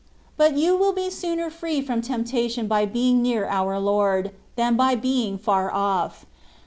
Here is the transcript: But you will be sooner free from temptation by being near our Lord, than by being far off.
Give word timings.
But 0.35 0.57
you 0.57 0.75
will 0.75 0.93
be 0.93 1.11
sooner 1.11 1.51
free 1.51 1.79
from 1.79 2.01
temptation 2.01 2.67
by 2.67 2.87
being 2.87 3.21
near 3.21 3.45
our 3.45 3.77
Lord, 3.77 4.31
than 4.55 4.75
by 4.75 4.95
being 4.95 5.37
far 5.37 5.71
off. 5.71 6.25